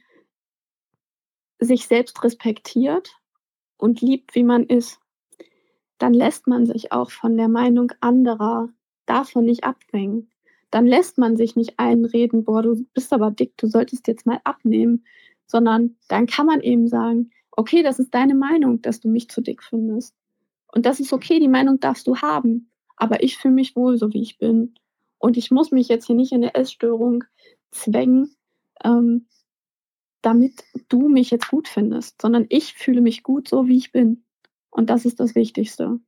[1.59, 3.11] sich selbst respektiert
[3.77, 4.99] und liebt, wie man ist,
[5.97, 8.69] dann lässt man sich auch von der Meinung anderer
[9.05, 10.31] davon nicht abbringen.
[10.71, 14.39] Dann lässt man sich nicht einreden, boah, du bist aber dick, du solltest jetzt mal
[14.43, 15.05] abnehmen,
[15.51, 19.41] sondern dann kann man eben sagen, okay, das ist deine Meinung, dass du mich zu
[19.41, 20.15] dick findest.
[20.67, 22.71] Und das ist okay, die Meinung darfst du haben.
[22.95, 24.75] Aber ich fühle mich wohl, so wie ich bin.
[25.19, 27.25] Und ich muss mich jetzt hier nicht in eine Essstörung
[27.71, 28.35] zwängen,
[28.83, 29.27] ähm,
[30.21, 34.23] damit du mich jetzt gut findest, sondern ich fühle mich gut, so wie ich bin.
[34.69, 35.99] Und das ist das Wichtigste.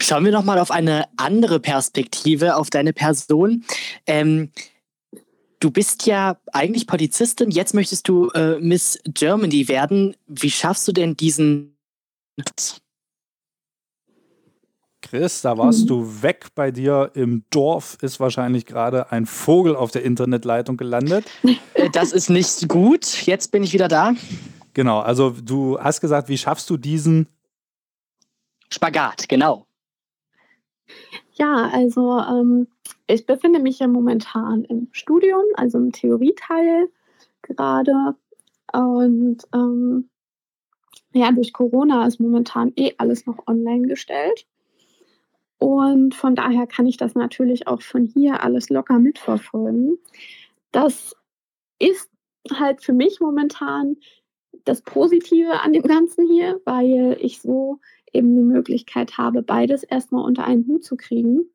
[0.00, 3.64] Schauen wir nochmal auf eine andere Perspektive, auf deine Person.
[4.06, 4.52] Ähm,
[5.60, 10.16] du bist ja eigentlich Polizistin, jetzt möchtest du äh, Miss Germany werden.
[10.26, 11.76] Wie schaffst du denn diesen
[15.00, 15.86] Chris, da warst mhm.
[15.86, 16.46] du weg.
[16.54, 21.24] Bei dir im Dorf ist wahrscheinlich gerade ein Vogel auf der Internetleitung gelandet.
[21.74, 23.26] Äh, das ist nicht gut.
[23.26, 24.14] Jetzt bin ich wieder da.
[24.74, 27.28] Genau, also du hast gesagt, wie schaffst du diesen
[28.70, 29.67] Spagat, genau.
[31.38, 32.66] Ja, also ähm,
[33.06, 36.88] ich befinde mich ja momentan im Studium, also im Theorieteil
[37.42, 38.16] gerade.
[38.72, 40.10] Und ähm,
[41.12, 44.46] ja, durch Corona ist momentan eh alles noch online gestellt.
[45.58, 49.98] Und von daher kann ich das natürlich auch von hier alles locker mitverfolgen.
[50.72, 51.16] Das
[51.78, 52.10] ist
[52.52, 53.96] halt für mich momentan
[54.64, 57.80] das Positive an dem Ganzen hier, weil ich so
[58.12, 61.50] eben die Möglichkeit habe, beides erstmal unter einen Hut zu kriegen.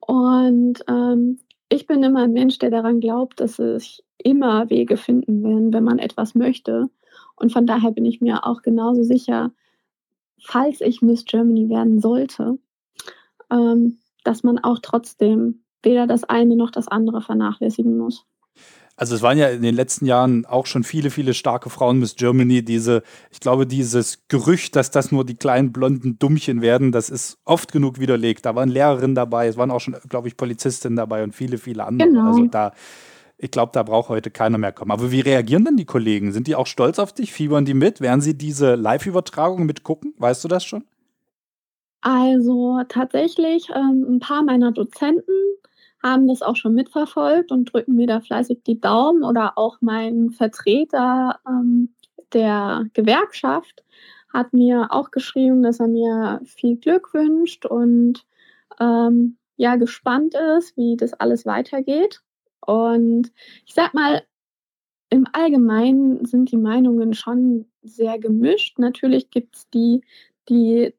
[0.00, 5.42] Und ähm, ich bin immer ein Mensch, der daran glaubt, dass es immer Wege finden
[5.42, 6.88] werden, wenn man etwas möchte.
[7.34, 9.52] Und von daher bin ich mir auch genauso sicher,
[10.38, 12.58] falls ich Miss Germany werden sollte,
[13.50, 18.24] ähm, dass man auch trotzdem weder das eine noch das andere vernachlässigen muss.
[18.98, 22.16] Also es waren ja in den letzten Jahren auch schon viele, viele starke Frauen Miss
[22.16, 22.64] Germany.
[22.64, 27.38] Diese, ich glaube, dieses Gerücht, dass das nur die kleinen blonden Dummchen werden, das ist
[27.44, 28.46] oft genug widerlegt.
[28.46, 31.84] Da waren Lehrerinnen dabei, es waren auch schon, glaube ich, Polizistinnen dabei und viele, viele
[31.84, 32.08] andere.
[32.08, 32.28] Genau.
[32.28, 32.72] Also da,
[33.36, 34.90] ich glaube, da braucht heute keiner mehr kommen.
[34.90, 36.32] Aber wie reagieren denn die Kollegen?
[36.32, 37.32] Sind die auch stolz auf dich?
[37.32, 38.00] Fiebern die mit?
[38.00, 40.14] Werden sie diese Live-Übertragung mitgucken?
[40.16, 40.84] Weißt du das schon?
[42.00, 45.34] Also tatsächlich, ähm, ein paar meiner Dozenten
[46.02, 50.30] haben das auch schon mitverfolgt und drücken mir da fleißig die Daumen oder auch mein
[50.30, 51.94] Vertreter ähm,
[52.32, 53.84] der Gewerkschaft
[54.32, 58.26] hat mir auch geschrieben, dass er mir viel Glück wünscht und
[58.80, 62.20] ähm, ja gespannt ist, wie das alles weitergeht.
[62.60, 63.32] Und
[63.64, 64.22] ich sag mal,
[65.08, 68.78] im Allgemeinen sind die Meinungen schon sehr gemischt.
[68.78, 70.02] Natürlich gibt es die,
[70.48, 70.94] die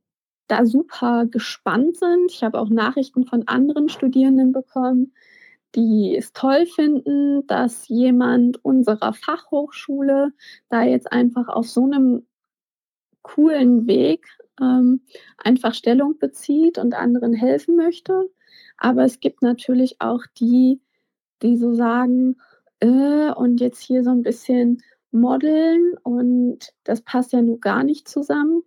[0.47, 2.31] da super gespannt sind.
[2.31, 5.13] Ich habe auch Nachrichten von anderen Studierenden bekommen,
[5.75, 10.33] die es toll finden, dass jemand unserer Fachhochschule
[10.69, 12.25] da jetzt einfach auf so einem
[13.21, 14.25] coolen Weg
[14.61, 15.01] ähm,
[15.37, 18.29] einfach Stellung bezieht und anderen helfen möchte.
[18.77, 20.81] Aber es gibt natürlich auch die,
[21.41, 22.37] die so sagen,
[22.79, 24.81] äh, und jetzt hier so ein bisschen
[25.11, 28.63] modeln und das passt ja nur gar nicht zusammen.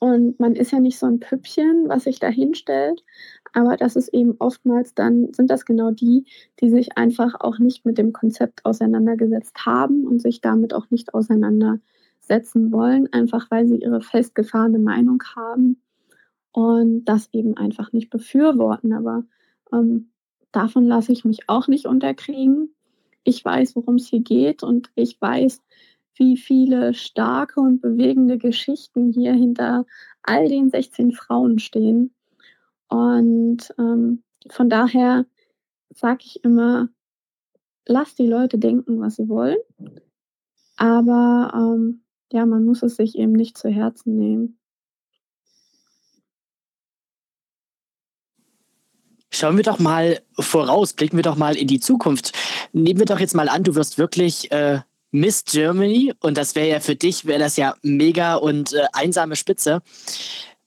[0.00, 3.04] Und man ist ja nicht so ein Püppchen, was sich da hinstellt.
[3.52, 6.24] Aber das ist eben oftmals dann, sind das genau die,
[6.58, 11.12] die sich einfach auch nicht mit dem Konzept auseinandergesetzt haben und sich damit auch nicht
[11.12, 15.82] auseinandersetzen wollen, einfach weil sie ihre festgefahrene Meinung haben
[16.52, 18.94] und das eben einfach nicht befürworten.
[18.94, 19.24] Aber
[19.70, 20.12] ähm,
[20.50, 22.74] davon lasse ich mich auch nicht unterkriegen.
[23.22, 25.60] Ich weiß, worum es hier geht und ich weiß,
[26.16, 29.86] wie viele starke und bewegende Geschichten hier hinter
[30.22, 32.14] all den 16 Frauen stehen.
[32.88, 35.26] Und ähm, von daher
[35.90, 36.88] sage ich immer,
[37.86, 39.58] lass die Leute denken, was sie wollen.
[40.76, 44.58] Aber ähm, ja, man muss es sich eben nicht zu Herzen nehmen.
[49.32, 52.32] Schauen wir doch mal voraus, blicken wir doch mal in die Zukunft.
[52.72, 54.80] Nehmen wir doch jetzt mal an, du wirst wirklich äh,
[55.12, 59.36] Miss Germany und das wäre ja für dich, wäre das ja mega und äh, einsame
[59.36, 59.82] Spitze.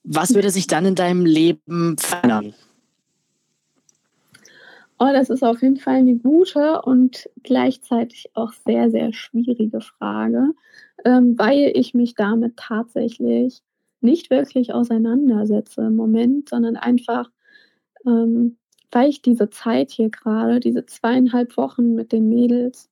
[0.02, 2.54] Was würde sich dann in deinem Leben verändern?
[4.98, 10.50] Oh, das ist auf jeden Fall eine gute und gleichzeitig auch sehr, sehr schwierige Frage,
[11.04, 13.62] ähm, weil ich mich damit tatsächlich
[14.00, 17.30] nicht wirklich auseinandersetze im Moment, sondern einfach,
[18.06, 18.56] ähm,
[18.92, 22.88] weil ich diese Zeit hier gerade, diese zweieinhalb Wochen mit den Mädels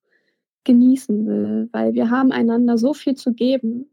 [0.64, 3.90] genießen will, weil wir haben einander so viel zu geben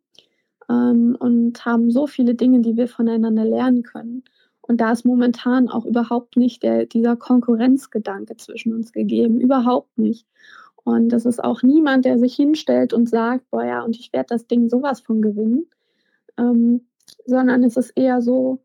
[0.70, 4.24] ähm, und haben so viele Dinge, die wir voneinander lernen können.
[4.62, 10.28] Und da ist momentan auch überhaupt nicht der, dieser Konkurrenzgedanke zwischen uns gegeben, überhaupt nicht.
[10.84, 14.28] Und das ist auch niemand, der sich hinstellt und sagt, boah ja, und ich werde
[14.30, 15.68] das Ding sowas von gewinnen,
[16.38, 16.88] ähm,
[17.26, 18.64] sondern es ist eher so,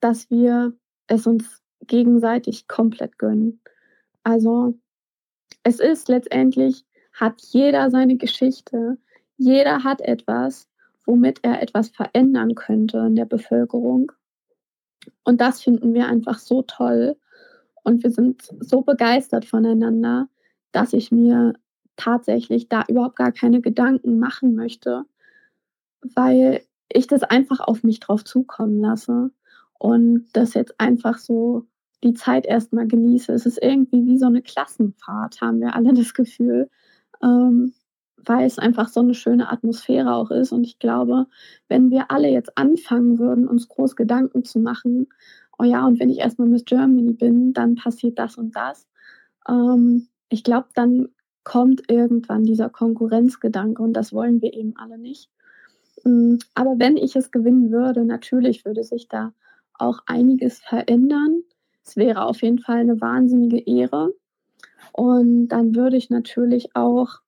[0.00, 0.74] dass wir
[1.06, 3.60] es uns gegenseitig komplett gönnen.
[4.24, 4.74] Also
[5.62, 6.84] es ist letztendlich,
[7.18, 8.98] hat jeder seine Geschichte,
[9.36, 10.68] jeder hat etwas,
[11.04, 14.12] womit er etwas verändern könnte in der Bevölkerung.
[15.24, 17.16] Und das finden wir einfach so toll.
[17.82, 20.28] Und wir sind so begeistert voneinander,
[20.72, 21.54] dass ich mir
[21.96, 25.04] tatsächlich da überhaupt gar keine Gedanken machen möchte,
[26.02, 29.30] weil ich das einfach auf mich drauf zukommen lasse
[29.78, 31.66] und das jetzt einfach so
[32.04, 33.32] die Zeit erstmal genieße.
[33.32, 36.70] Es ist irgendwie wie so eine Klassenfahrt, haben wir alle das Gefühl,
[37.22, 37.74] ähm,
[38.16, 40.52] weil es einfach so eine schöne Atmosphäre auch ist.
[40.52, 41.26] Und ich glaube,
[41.68, 45.08] wenn wir alle jetzt anfangen würden, uns groß Gedanken zu machen,
[45.58, 48.86] oh ja, und wenn ich erstmal Miss Germany bin, dann passiert das und das.
[49.48, 51.08] Ähm, ich glaube, dann
[51.44, 55.30] kommt irgendwann dieser Konkurrenzgedanke und das wollen wir eben alle nicht.
[56.04, 59.32] Mm, aber wenn ich es gewinnen würde, natürlich würde sich da
[59.74, 61.42] auch einiges verändern.
[61.84, 64.12] Es wäre auf jeden Fall eine wahnsinnige Ehre.
[64.92, 67.20] Und dann würde ich natürlich auch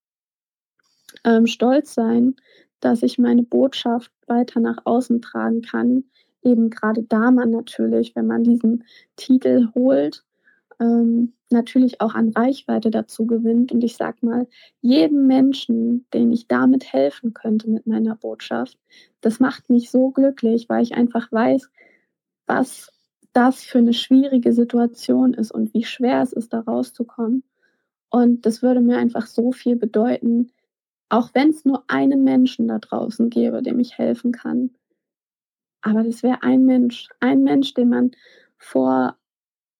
[1.24, 2.36] ähm, stolz sein,
[2.80, 6.04] dass ich meine Botschaft weiter nach außen tragen kann.
[6.42, 8.84] Eben gerade da man natürlich, wenn man diesen
[9.16, 10.24] Titel holt,
[10.80, 13.72] ähm, natürlich auch an Reichweite dazu gewinnt.
[13.72, 14.46] Und ich sage mal,
[14.80, 18.78] jedem Menschen, den ich damit helfen könnte mit meiner Botschaft,
[19.20, 21.68] das macht mich so glücklich, weil ich einfach weiß,
[22.46, 22.90] was
[23.32, 27.44] das für eine schwierige Situation ist und wie schwer es ist, da rauszukommen.
[28.10, 30.52] Und das würde mir einfach so viel bedeuten,
[31.08, 34.70] auch wenn es nur einen Menschen da draußen gäbe, dem ich helfen kann.
[35.82, 38.10] Aber das wäre ein Mensch, ein Mensch, den man
[38.58, 39.16] vor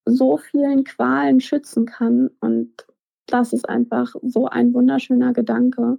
[0.04, 2.30] so vielen Qualen schützen kann.
[2.40, 2.86] Und
[3.26, 5.98] das ist einfach so ein wunderschöner Gedanke.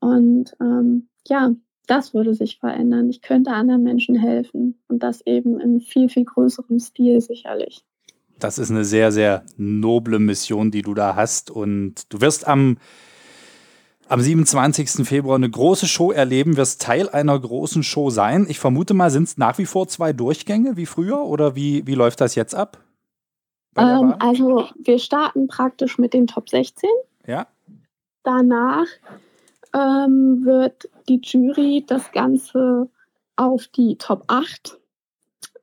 [0.00, 1.54] Und ähm, ja,
[1.90, 3.10] das würde sich verändern.
[3.10, 7.84] Ich könnte anderen Menschen helfen und das eben in viel, viel größerem Stil sicherlich.
[8.38, 11.50] Das ist eine sehr, sehr noble Mission, die du da hast.
[11.50, 12.78] Und du wirst am
[14.08, 15.06] am 27.
[15.06, 18.46] Februar eine große Show erleben, wirst Teil einer großen Show sein.
[18.48, 21.94] Ich vermute mal, sind es nach wie vor zwei Durchgänge wie früher oder wie, wie
[21.94, 22.78] läuft das jetzt ab?
[23.76, 26.90] Ähm, also wir starten praktisch mit den Top 16.
[27.24, 27.46] Ja.
[28.24, 28.86] Danach
[29.74, 32.88] ähm, wird die Jury das Ganze
[33.36, 34.78] auf die Top 8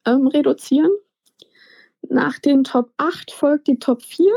[0.05, 0.91] ähm, reduzieren.
[2.09, 4.31] Nach den Top 8 folgt die Top 4,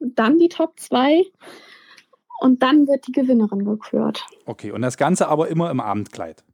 [0.00, 1.24] dann die Top 2
[2.40, 4.24] und dann wird die Gewinnerin gekürt.
[4.46, 6.44] Okay, und das Ganze aber immer im Abendkleid.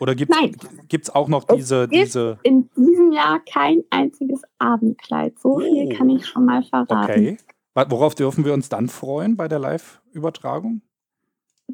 [0.00, 2.38] Oder gibt es auch noch diese, diese.
[2.42, 5.38] In diesem Jahr kein einziges Abendkleid.
[5.38, 5.60] So oh.
[5.60, 6.94] viel kann ich schon mal verraten.
[6.94, 7.36] Okay.
[7.74, 10.82] Worauf dürfen wir uns dann freuen bei der Live-Übertragung?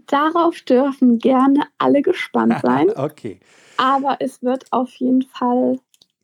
[0.06, 2.90] Darauf dürfen gerne alle gespannt sein.
[2.96, 3.40] okay.
[3.76, 5.78] Aber es wird auf jeden Fall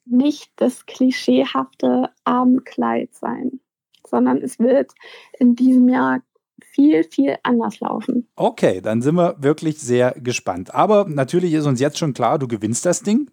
[0.04, 3.60] nicht das klischeehafte Abendkleid sein,
[4.06, 4.92] sondern es wird
[5.38, 6.20] in diesem Jahr
[6.62, 8.28] viel, viel anders laufen.
[8.36, 10.74] Okay, dann sind wir wirklich sehr gespannt.
[10.74, 13.30] Aber natürlich ist uns jetzt schon klar, du gewinnst das Ding.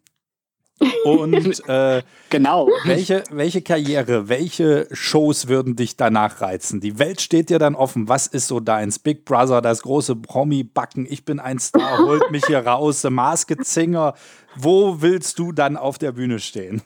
[1.04, 2.70] Und äh, genau.
[2.86, 6.80] Welche, welche Karriere, welche Shows würden dich danach reizen?
[6.80, 8.10] Die Welt steht dir dann offen.
[8.10, 9.00] Was ist so deins?
[9.00, 13.66] Big Brother, das große Promi-Backen, ich bin ein Star, holt mich hier raus, The Masked
[13.66, 14.14] Singer.
[14.56, 16.82] Wo willst du dann auf der Bühne stehen?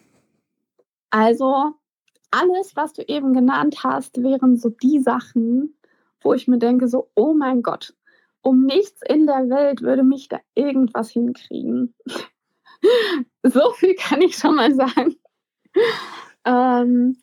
[1.09, 1.73] Also,
[2.31, 5.75] alles, was du eben genannt hast, wären so die Sachen,
[6.21, 7.93] wo ich mir denke, so, oh mein Gott,
[8.41, 11.93] um nichts in der Welt würde mich da irgendwas hinkriegen.
[13.49, 15.15] So viel kann ich schon mal sagen.
[16.45, 17.17] Ähm,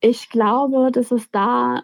[0.00, 1.82] ich glaube, dass es da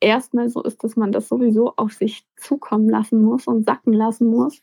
[0.00, 4.26] erstmal so ist, dass man das sowieso auf sich zukommen lassen muss und sacken lassen
[4.26, 4.62] muss.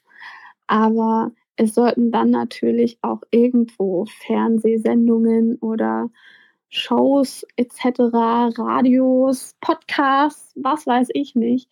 [0.68, 6.10] Aber es sollten dann natürlich auch irgendwo Fernsehsendungen oder
[6.70, 11.70] Shows etc., Radios, Podcasts, was weiß ich nicht,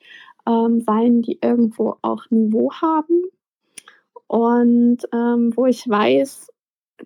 [0.47, 3.24] ähm, sein, die irgendwo auch Niveau haben
[4.28, 6.51] und ähm, wo ich weiß,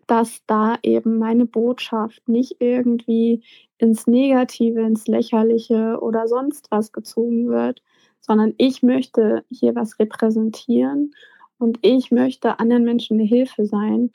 [0.07, 3.43] dass da eben meine Botschaft nicht irgendwie
[3.78, 7.82] ins Negative, ins Lächerliche oder sonst was gezogen wird,
[8.22, 11.13] sondern ich möchte hier was repräsentieren
[11.57, 14.11] und ich möchte anderen Menschen eine Hilfe sein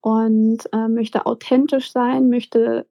[0.00, 2.86] und äh, möchte authentisch sein, möchte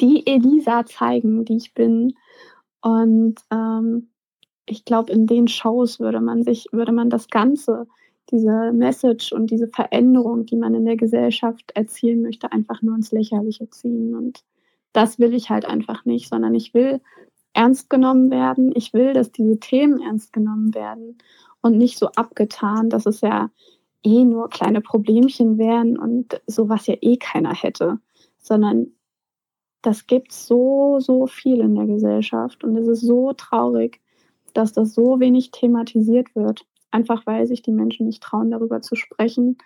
[0.00, 2.14] die Elisa zeigen, die ich bin.
[2.82, 4.10] Und ähm,
[4.66, 7.86] ich glaube, in den Shows würde man sich, würde man das Ganze,
[8.30, 13.12] diese Message und diese Veränderung, die man in der Gesellschaft erzielen möchte, einfach nur ins
[13.12, 14.14] Lächerliche ziehen.
[14.14, 14.44] Und
[14.92, 17.00] das will ich halt einfach nicht, sondern ich will
[17.52, 18.72] ernst genommen werden.
[18.74, 21.18] Ich will, dass diese Themen ernst genommen werden
[21.60, 23.50] und nicht so abgetan, dass es ja
[24.02, 27.98] eh nur kleine Problemchen wären und sowas ja eh keiner hätte,
[28.38, 28.92] sondern
[29.82, 34.00] das gibt so, so viel in der Gesellschaft und es ist so traurig,
[34.52, 38.96] dass das so wenig thematisiert wird, einfach weil sich die Menschen nicht trauen, darüber zu
[38.96, 39.58] sprechen,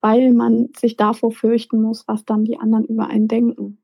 [0.00, 3.78] weil man sich davor fürchten muss, was dann die anderen über einen denken.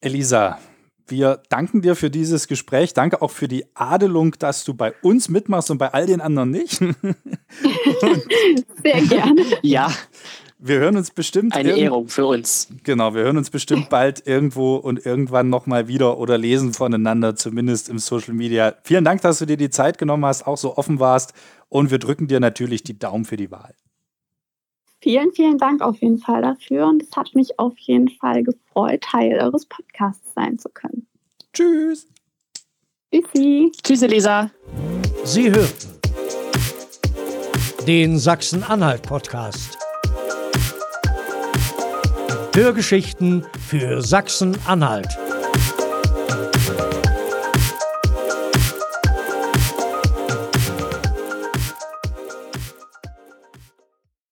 [0.00, 0.58] Elisa,
[1.06, 2.94] wir danken dir für dieses Gespräch.
[2.94, 6.50] Danke auch für die Adelung, dass du bei uns mitmachst und bei all den anderen
[6.50, 6.78] nicht.
[8.82, 9.42] Sehr gerne.
[9.62, 9.90] Ja.
[10.60, 11.54] Wir hören uns bestimmt.
[11.54, 12.68] Eine Ehrung für uns.
[12.82, 17.88] Genau, wir hören uns bestimmt bald irgendwo und irgendwann nochmal wieder oder lesen voneinander, zumindest
[17.88, 18.74] im Social Media.
[18.82, 21.32] Vielen Dank, dass du dir die Zeit genommen hast, auch so offen warst.
[21.68, 23.74] Und wir drücken dir natürlich die Daumen für die Wahl.
[25.00, 26.88] Vielen, vielen Dank auf jeden Fall dafür.
[26.88, 31.06] Und es hat mich auf jeden Fall gefreut, Teil eures Podcasts sein zu können.
[31.52, 32.08] Tschüss.
[33.12, 33.70] Tschüssi.
[33.80, 34.50] Tschüss, Elisa.
[35.22, 35.98] Sie hörten
[37.86, 39.77] den Sachsen-Anhalt-Podcast.
[42.58, 45.16] Hörgeschichten für Sachsen-Anhalt.